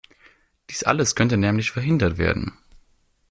Dies 0.71 0.81
alles 0.81 1.13
könnte 1.13 1.37
nämlich 1.37 1.69
verhindert 1.69 2.17
werden. 2.17 2.53